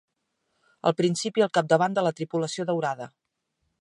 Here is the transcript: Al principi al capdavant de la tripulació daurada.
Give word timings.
Al 0.91 0.95
principi 1.01 1.45
al 1.47 1.51
capdavant 1.57 1.99
de 1.99 2.05
la 2.07 2.13
tripulació 2.21 2.67
daurada. 2.71 3.09